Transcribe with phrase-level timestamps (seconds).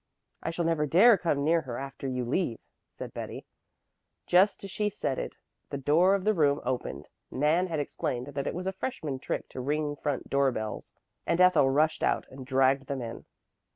[0.41, 2.57] "I shall never dare come near her after you leave,"
[2.89, 3.45] said Betty.
[4.25, 5.33] Just as she said it
[5.69, 9.47] the door of the room opened Nan had explained that it was a freshman trick
[9.49, 10.91] to ring front door bells
[11.27, 13.25] and Ethel rushed out and dragged them in.